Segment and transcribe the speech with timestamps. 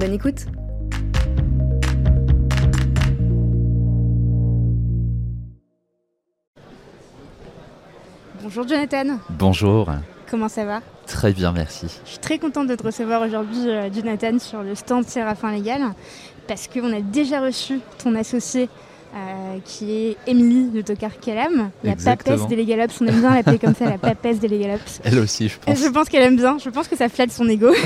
[0.00, 0.46] Bonne écoute
[8.42, 9.18] Bonjour Jonathan.
[9.28, 9.90] Bonjour.
[10.30, 10.80] Comment ça va?
[11.06, 11.86] Très bien, merci.
[12.06, 15.82] Je suis très contente de te recevoir aujourd'hui, euh, Jonathan, sur le stand Séraphin Légal,
[16.48, 18.70] parce qu'on a déjà reçu ton associé
[19.12, 23.00] euh, qui est Émilie de Tokar Kalam, la papesse des Legalops.
[23.00, 25.00] On aime bien l'appeler comme ça, la papesse des Legalops.
[25.02, 25.80] Elle aussi, je pense.
[25.80, 26.58] Je pense qu'elle aime bien.
[26.58, 27.70] Je pense que ça flatte son ego.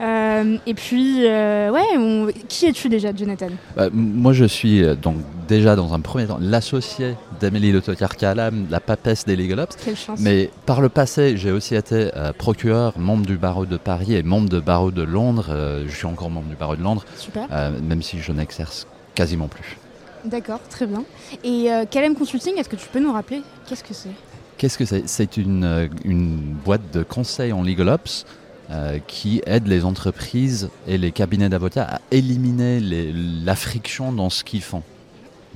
[0.00, 3.50] Euh, et puis, euh, ouais, qui es-tu déjà, Jonathan?
[3.76, 8.66] Bah, Moi, je suis donc déjà dans un premier temps l'associé d'Émilie de Tokar Kalam,
[8.68, 9.76] la papesse des Legalops.
[9.84, 10.18] Quelle chance.
[10.18, 14.48] Mais par le passé, j'ai aussi été procureur, membre du barreau de Paris et membre
[14.48, 15.54] du barreau de Londres.
[15.86, 17.04] je suis encore membre du barreau de Londres.
[17.16, 17.46] Super.
[17.82, 19.76] même si je n'exerce quasiment plus.
[20.24, 21.04] D'accord, très bien.
[21.42, 21.84] Et euh,
[22.16, 24.10] Consulting, est-ce que tu peux nous rappeler qu'est-ce que c'est?
[24.58, 25.08] Qu'est-ce que c'est?
[25.08, 28.24] C'est une, euh, une, boîte de conseil en legal ops
[28.70, 34.44] euh, qui aide les entreprises et les cabinets d'avocats à éliminer la friction dans ce
[34.44, 34.82] qu'ils font,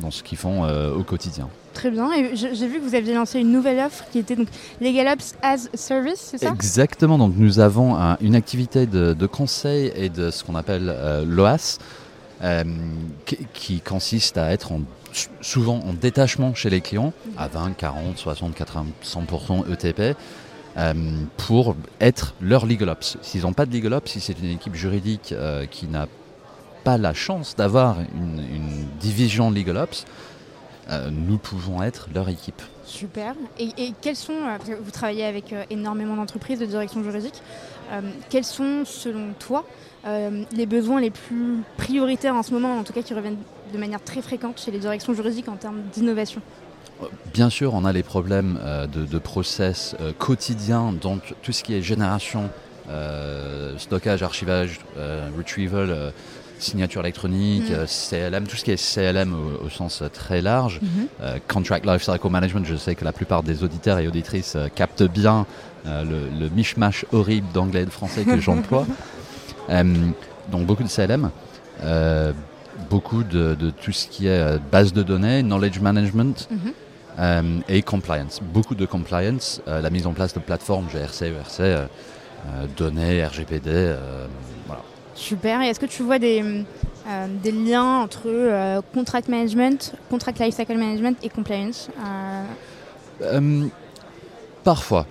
[0.01, 1.49] dans ce qu'ils font euh, au quotidien.
[1.73, 2.13] Très bien.
[2.15, 4.49] Et j'ai vu que vous aviez lancé une nouvelle offre qui était donc
[4.81, 6.51] Legal Ops as Service, c'est ça?
[6.51, 7.19] Exactement.
[7.19, 10.93] Donc nous avons une activité de, de, conseil et de ce qu'on appelle
[11.29, 11.79] l'OAS,
[12.43, 12.65] euh,
[13.55, 14.73] qui, consiste à être
[15.41, 20.17] souvent en détachement chez les clients, à 20, 40, 60, 80, 100% ETP,
[21.39, 23.17] pour être leur legal ops.
[23.23, 26.07] S'ils n'ont pas de legal ops, si c'est une équipe juridique euh, qui n'a
[26.85, 30.05] pas la chance d'avoir une, division legal ops,
[30.91, 32.63] euh, nous pouvons être leur équipe.
[32.85, 33.35] Super.
[33.59, 34.37] Et, et quels sont,
[34.81, 37.43] vous travaillez avec énormément d'entreprises de direction juridique,
[38.31, 39.65] quels sont selon toi
[40.07, 43.39] euh, les besoins les plus prioritaires en ce moment, en tout cas qui reviennent
[43.73, 46.41] de manière très fréquente chez les directions juridiques en termes d'innovation?
[47.35, 51.75] Bien sûr, on a les problèmes euh, de, process euh, quotidiens, donc tout ce qui
[51.75, 52.51] est génération,
[53.79, 54.79] stockage, archivage,
[55.37, 56.13] retrieval,
[56.59, 57.87] signature électronique, mm.
[57.87, 59.35] CLM, tout ce qui est CLM
[59.65, 60.81] au, sens très large.
[60.81, 61.41] Mm-hmm.
[61.49, 65.47] contract Lifecycle Management, je sais que la plupart des auditeurs et auditrices captent bien
[65.85, 68.87] le, le mishmash horrible d'anglais et de français que j'emploie.
[69.71, 69.83] Euh,
[70.51, 71.31] donc beaucoup de CLM,
[71.83, 72.33] euh,
[72.89, 76.49] beaucoup de, tout ce qui est euh, base de données, knowledge management.
[76.51, 77.63] Mhm.
[77.69, 78.43] et compliance.
[78.43, 81.89] Beaucoup de compliance, la mise en place de plateformes GRC, ERC,
[82.77, 83.95] données, RGPD,
[84.67, 84.83] voilà.
[85.17, 85.63] Super.
[85.63, 86.45] Et est-ce que tu vois des,
[87.43, 91.89] des liens entre contract management, contract lifecycle management et compliance
[94.67, 95.07] Parfois.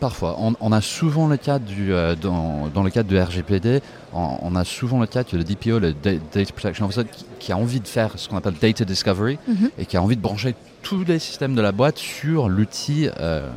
[0.00, 0.36] Parfois.
[0.60, 3.80] On, a souvent le cas du, euh, dans, le cadre du RGPD,
[4.12, 7.02] on, a souvent le cas que le DPO, le Data Protection Officer,
[7.38, 9.70] qui, a envie de faire ce qu'on appelle Data Discovery mhm.
[9.78, 13.48] et qui a envie de brancher tous les systèmes de la boîte sur l'outil euh,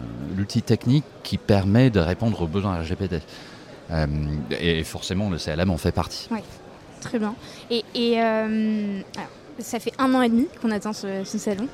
[0.66, 3.20] technique qui permet de répondre aux besoins RGPD.
[3.91, 4.06] Euh,
[4.59, 6.28] et forcément, le CLM en fait partie.
[6.31, 6.40] Oui,
[7.02, 7.35] très bien.
[7.69, 8.18] Et,
[9.59, 11.68] ça fait un an et demi qu'on attend ce, salon.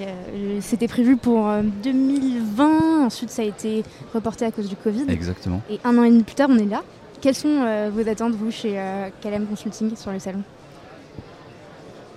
[0.00, 1.50] Euh, c'était prévu pour
[1.82, 3.82] 2020, euh, ensuite ça a été
[4.14, 5.04] reporté à cause du Covid.
[5.08, 5.60] Exactement.
[5.70, 6.82] Et un an et demi plus tard, on est là.
[7.20, 8.80] Quelles sont euh, vos attentes, vous, chez
[9.22, 10.42] KLM Consulting sur le salon?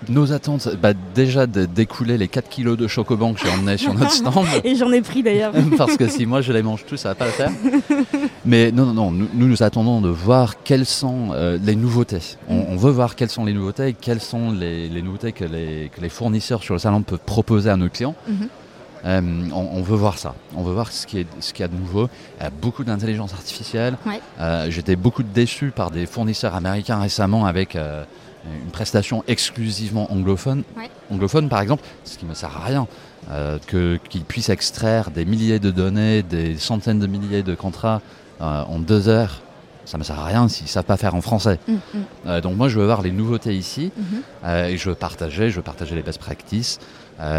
[0.10, 4.12] Nos attentes, bah déjà d'écouler les 4 kilos de chocoban que j'ai emmené sur notre
[4.12, 4.46] stand.
[4.64, 5.54] Et j'en ai pris d'ailleurs.
[5.78, 7.52] Parce que si moi je les mange tous, ça va pas le faire.
[8.46, 12.38] Mais non, non, non, nous nous, attendons de voir quelles sont euh, les nouveautés.
[12.50, 16.02] On, veut voir quelles sont les nouveautés et quelles sont les, nouveautés que les, que
[16.02, 18.16] les, fournisseurs sur le salon peuvent proposer à nos clients.
[18.28, 18.48] Mhm.
[19.04, 19.22] Euh,
[19.54, 20.36] on, veut voir ça.
[20.56, 22.08] On veut voir ce qu'il ce y a de nouveau.
[22.40, 23.98] Il y a beaucoup d'intelligence artificielle.
[24.40, 27.76] Euh, j'étais beaucoup déçu par des fournisseurs américains récemment avec
[28.46, 30.64] une prestation exclusivement anglophone,
[31.12, 32.88] anglophone par exemple, ce qui ne me sert à rien,
[33.30, 38.02] euh, qu'ils puissent extraire des milliers de données, des centaines de milliers de contrats
[38.42, 39.42] euh, en deux heures,
[39.92, 41.60] ça ne me sert à rien s'ils ne savent pas faire en français.
[41.68, 41.80] Mm, mm.
[42.28, 44.70] Euh, donc moi je veux voir les nouveautés ici mm-hmm.
[44.70, 46.80] et je veux partager, je veux partager les best practices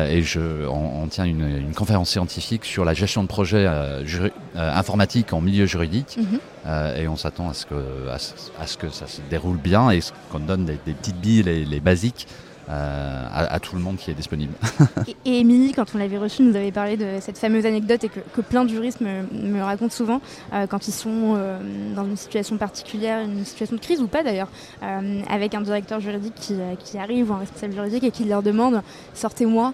[0.09, 3.69] et je, on, tient une, conférence scientifique sur la gestion de projets
[4.55, 7.01] informatiques en milieu juridique mm-hmm.
[7.01, 7.75] et on s'attend à, ce que,
[8.09, 9.99] à, ce que ça se déroule bien et
[10.31, 12.29] qu'on donne des, petites billes, les, les basiques
[12.69, 14.53] euh, à, tout le monde qui est disponible.
[15.25, 18.41] et, Émilie, quand on l'avait reçue, nous avait parlé de cette fameuse anecdote et que,
[18.41, 20.21] plein de juristes me, racontent souvent
[20.53, 21.59] euh, quand ils sont euh,
[21.95, 24.49] dans une situation particulière, une situation de crise ou pas d'ailleurs,
[25.29, 28.83] avec un directeur juridique qui, arrive ou un responsable juridique et qui leur demande
[29.15, 29.73] sortez-moi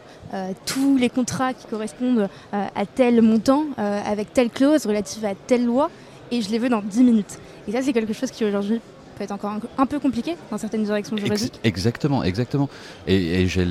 [0.67, 5.91] tous les contrats qui correspondent à tel montant, avec telle clause relative à telle loi,
[6.31, 7.39] et je les veux dans 10 minutes.
[7.67, 8.81] Et ça, c'est quelque chose qui aujourd'hui
[9.19, 11.59] peut être encore un, peu compliqué dans certaines directions juridiques.
[11.65, 12.69] exactement, exactement.
[13.07, 13.67] Et, j'ai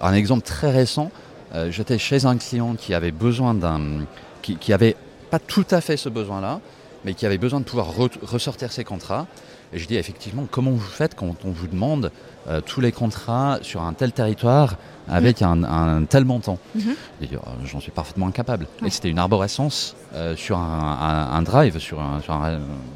[0.00, 1.10] un exemple très récent.
[1.54, 4.06] Euh, j'étais chez un client qui avait besoin d'un,
[4.42, 4.94] qui, qui, avait
[5.30, 6.60] pas tout à fait ce besoin-là,
[7.04, 7.88] mais qui avait besoin de pouvoir
[8.22, 9.26] ressortir ses contrats.
[9.72, 12.12] Et je dis effectivement, comment vous faites quand on vous demande
[12.48, 14.76] euh, tous les contrats sur un tel territoire
[15.08, 15.64] avec mm.
[15.64, 16.58] un, tel montant?
[16.76, 16.94] Mm-hmm.
[17.22, 18.66] euh, J'en suis parfaitement incapable.
[18.84, 19.96] Et c'était une arborescence
[20.36, 22.40] sur un, drive, sur, sur,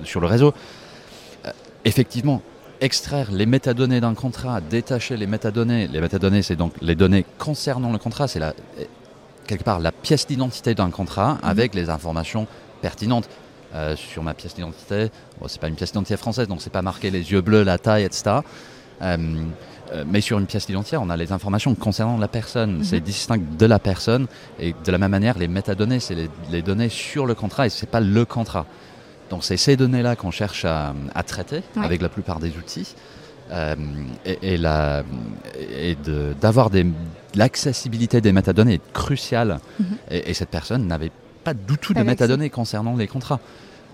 [0.04, 0.54] sur, le réseau
[1.84, 2.42] effectivement,
[2.80, 7.92] extraire les métadonnées d'un contrat, détacher les métadonnées, les métadonnées, c'est donc les données concernant
[7.92, 8.54] le contrat, c'est la,
[9.46, 11.40] quelque part la pièce d'identité d'un contrat mhm.
[11.44, 12.46] avec les informations
[12.82, 13.28] pertinentes.
[13.74, 15.10] Euh, sur ma pièce d'identité,
[15.40, 17.76] bon, c'est pas une pièce d'identité française, donc c'est pas marqué les yeux bleus, la
[17.76, 18.36] taille, etc.
[19.02, 19.16] Euh,
[19.92, 22.76] euh, mais sur une pièce d'identité, on a les informations concernant la personne.
[22.76, 22.84] Mhm.
[22.84, 24.28] C'est distinct de la personne.
[24.60, 27.68] Et de la même manière, les métadonnées, c'est les, les, données sur le contrat et
[27.68, 28.64] c'est pas le contrat.
[29.34, 30.94] Donc c'est ces données-là qu'on cherche à,
[31.26, 32.94] traiter avec la plupart des outils.
[33.50, 33.74] Euh,
[34.24, 35.96] et, et,
[36.40, 36.70] d'avoir
[37.34, 39.58] l'accessibilité des métadonnées est cruciale.
[39.80, 39.86] Mhm.
[40.12, 41.10] et, cette personne n'avait
[41.42, 43.40] pas du tout de métadonnées concernant les contrats.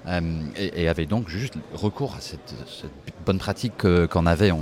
[0.08, 0.20] Euh,
[0.56, 2.54] et, avait donc juste recours à cette,
[3.24, 3.72] bonne pratique
[4.10, 4.60] qu'on avait en,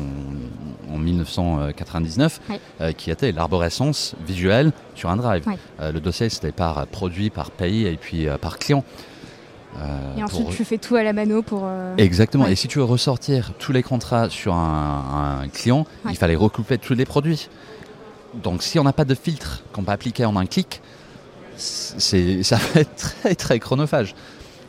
[0.97, 2.41] 1999,
[2.81, 5.45] euh, qui était l'arborescence visuelle sur un drive.
[5.81, 8.85] le dossier, c'était par produit, par pays et puis par client.
[9.76, 11.62] Euh, et ensuite, tu fais tout à la mano pour.
[11.65, 12.47] Euh, Exactement.
[12.47, 16.94] Et si tu veux ressortir tous les contrats sur un, client, il fallait recouper tous
[16.94, 17.49] les produits.
[18.43, 20.82] Donc, si on n'a pas de filtre qu'on peut appliquer en un clic,
[21.56, 24.15] ça va être très, très chronophage.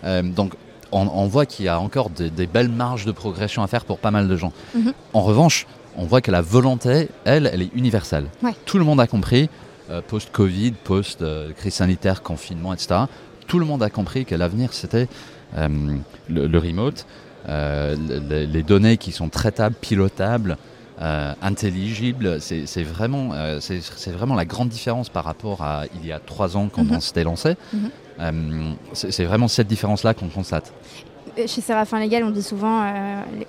[0.03, 0.53] Euh, donc,
[0.91, 4.11] on, voit qu'il y a encore des, belles marges de progression à faire pour pas
[4.11, 4.53] mal de gens.
[4.73, 4.93] Mhm.
[5.13, 5.67] En revanche,
[5.97, 8.27] on voit que la volonté, elle, elle est universelle.
[8.65, 9.49] Tout le monde a compris,
[10.07, 13.05] post-Covid, post-crise sanitaire, confinement, etc
[13.49, 15.09] tout le monde a compris que l'avenir, c'était
[15.57, 15.67] euh,
[16.29, 17.05] le, remote,
[17.49, 17.95] euh,
[18.29, 20.55] les, données qui sont traitables, pilotables,
[21.01, 22.39] euh, intelligibles.
[22.39, 26.69] C'est vraiment, c'est vraiment la grande différence par rapport à il y a trois ans
[26.73, 26.95] quand mhm.
[26.95, 27.55] on s'était lancé.
[27.73, 28.75] Mhm.
[28.93, 30.71] c'est vraiment cette différence-là qu'on constate.
[31.35, 32.83] Chez Séraphin Légal, on dit souvent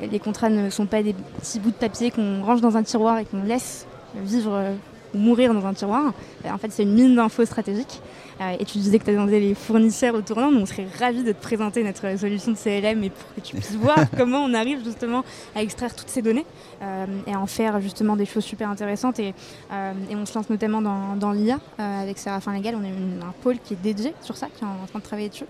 [0.00, 2.82] les, les contrats ne sont pas des petits bouts de papier qu'on range dans un
[2.82, 3.86] tiroir et qu'on laisse
[4.24, 4.74] vivre
[5.12, 6.12] ou mourir dans un tiroir.
[6.48, 8.00] En fait, c'est une mine d'infos stratégiques.
[8.40, 11.22] Euh, et tu disais que tu attendais les fournisseurs au tournant, donc on serait ravis
[11.22, 14.54] de te présenter notre solution de CLM et pour que tu puisses voir comment on
[14.54, 16.46] arrive justement à extraire toutes ces données
[16.82, 19.18] euh, et à en faire justement des choses super intéressantes.
[19.18, 19.34] Et,
[19.72, 22.76] euh, et on se lance notamment dans, dans l'IA avec Séraphin Légal.
[22.76, 25.28] On a un pôle qui est dédié sur ça, qui est en, train de travailler
[25.28, 25.44] dessus.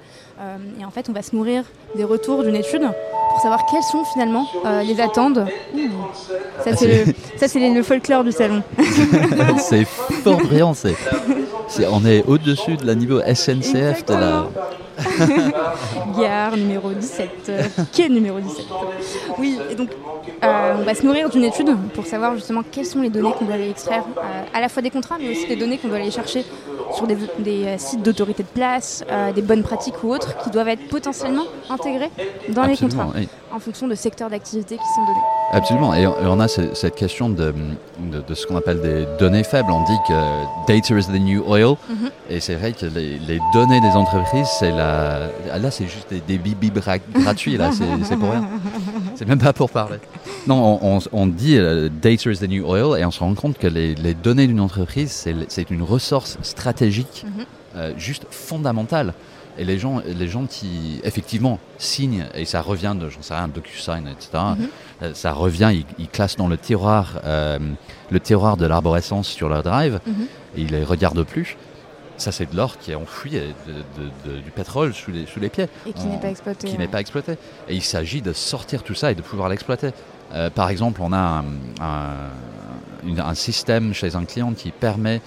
[0.78, 1.64] et en fait, on va se nourrir
[1.96, 2.82] des retours d'une étude
[3.30, 4.46] pour savoir quelles sont finalement
[4.82, 5.38] les attentes.
[6.64, 8.62] ça, c'est le, le, folklore du salon.
[9.58, 10.74] c'est fort brillant.
[11.90, 14.48] on est au-dessus de la niveau SNCF de la.
[16.18, 17.30] Gare numéro 17.
[17.48, 17.62] Euh,
[17.92, 18.66] quai numéro 17.
[19.38, 19.90] Oui, et donc
[20.42, 23.46] euh, on va se nourrir d'une étude pour savoir justement quelles sont les données qu'on
[23.46, 25.98] doit aller extraire, euh, à la fois des contrats, mais aussi des données qu'on doit
[25.98, 26.44] aller chercher
[26.92, 29.04] sur des, sites d'autorité de place,
[29.34, 32.10] des bonnes pratiques ou autres, qui doivent être potentiellement intégrées
[32.50, 33.12] dans les contrats,
[33.52, 35.24] en fonction de secteurs d'activité qui sont donnés.
[35.52, 35.94] Absolument.
[35.94, 37.52] Et on a cette question de,
[37.98, 39.70] de, ce qu'on appelle des données faibles.
[39.72, 41.76] On dit que data is the new oil.
[41.88, 42.10] Mhm.
[42.28, 45.28] Et c'est vrai que les, données des entreprises, c'est la...
[45.58, 47.56] là, c'est juste des, des bibis gratuits.
[47.56, 48.44] Là, c'est pour rien.
[49.20, 49.98] C'est même pas pour parler.
[50.46, 53.58] Non, on, on, dit euh, data is the new oil et on se rend compte
[53.58, 57.44] que les, les données d'une entreprise, c'est une ressource stratégique mhm.
[57.76, 59.12] euh, juste fondamentale.
[59.58, 63.48] Et les gens, les gens qui, effectivement, signent, et ça revient de, j'en sais rien,
[63.48, 64.68] DocuSign, etc., mhm.
[65.02, 70.00] euh, ça revient, ils, classent dans le tiroir, le tiroir de l'arborescence sur leur drive,
[70.06, 70.14] mhm.
[70.56, 71.58] et ils les regardent plus.
[72.20, 75.68] Ça, c'est de l'or qui est enfoui, du pétrole sous les, sous les pieds.
[75.86, 76.68] Et qui n'est pas exploité.
[76.68, 77.32] Qui n'est pas exploité.
[77.66, 79.90] Et il s'agit de sortir tout ça et de pouvoir l'exploiter.
[80.34, 81.42] Euh, par exemple, on a
[81.80, 82.24] un,
[83.18, 85.22] un, système chez un client qui permet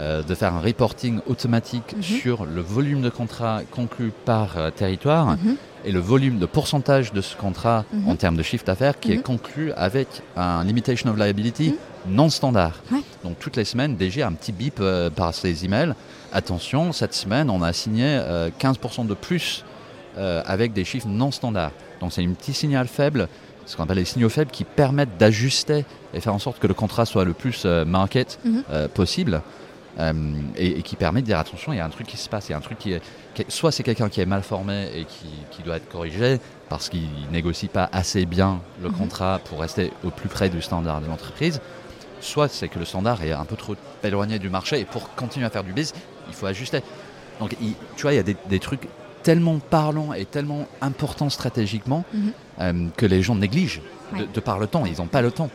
[0.00, 2.02] euh, de faire un reporting automatique mhm.
[2.02, 5.56] sur le volume de contrats conclus par euh, territoire mhm.
[5.84, 8.08] et le volume de pourcentage de ce contrat mhm.
[8.08, 11.74] en termes de chiffre d'affaires qui est conclu avec un limitation of liability
[12.06, 12.74] non standard.
[13.24, 15.94] Donc toutes les semaines, déjà un petit bip euh, par ces emails.
[16.32, 18.18] Attention, cette semaine, on a signé
[18.58, 19.64] 15% de plus
[20.16, 21.72] avec des chiffres non standards.
[22.00, 23.28] Donc c'est un petit signal faible
[23.64, 26.74] ce qu'on appelle les signaux faibles qui permettent d'ajuster et faire en sorte que le
[26.74, 28.64] contrat soit le plus euh, market Mhm.
[28.70, 29.40] euh, possible.
[30.00, 30.12] euh,
[30.56, 32.48] et, et qui permet de dire attention, il y a un truc qui se passe,
[32.48, 33.02] il y a un truc qui est.
[33.34, 36.40] qui est- soit c'est quelqu'un qui est mal formé et qui, qui doit être corrigé
[36.70, 38.94] parce qu'il négocie pas assez bien le Mhm.
[38.96, 41.60] contrat pour rester au plus près du standard de l'entreprise,
[42.22, 45.44] soit c'est que le standard est un peu trop éloigné du marché et pour continuer
[45.46, 45.92] à faire du biz,
[46.28, 46.80] il faut ajuster.
[47.40, 48.88] Donc il- tu vois, il y a des, des trucs
[49.22, 52.32] tellement parlants et tellement importants stratégiquement Mhm.
[52.60, 54.28] euh, que les gens négligent de, Ouais.
[54.32, 54.84] de par le temps.
[54.86, 55.50] Ils n'ont pas le temps.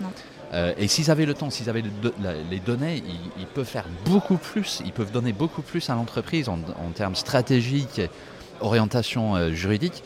[0.54, 3.46] Euh, et s'ils avaient le temps, s'ils avaient le do- la- les données, ils, ils
[3.48, 4.82] peuvent faire beaucoup plus.
[4.86, 8.10] Ils peuvent donner beaucoup plus à l'entreprise en, en termes stratégiques et
[8.62, 10.04] orientation euh, juridique.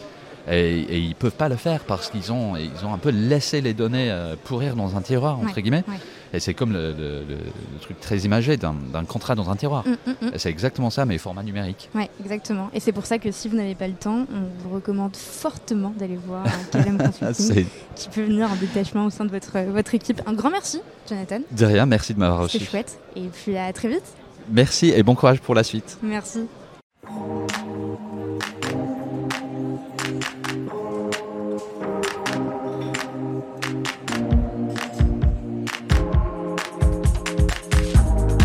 [0.49, 3.61] Et, et ils peuvent pas le faire parce qu'ils ont, ils ont un peu laissé
[3.61, 5.83] les données euh, pourrir dans un tiroir, entre Ouais, guillemets.
[5.87, 5.99] ouais.
[6.33, 8.73] Et c'est comme le, le- le- truc très imagé d'un
[9.07, 9.83] contrat dans un tiroir.
[9.85, 10.31] Mm, mm, mm.
[10.37, 11.89] C'est exactement ça, mais format numérique.
[11.93, 12.69] Ouais, exactement.
[12.73, 15.93] Et c'est pour ça que si vous n'avez pas le temps, on vous recommande fortement
[15.97, 19.59] d'aller voir un KLM Consulting C'est qui peut venir en détachement au sein de votre,
[19.71, 20.21] votre équipe.
[20.25, 21.39] Un grand merci, Jonathan.
[21.51, 22.69] de rien, merci de m'avoir C'est reçu.
[22.69, 22.97] chouette.
[23.15, 24.03] Et puis à très vite.
[24.49, 25.97] Merci et bon courage pour la suite.
[26.01, 26.47] Merci.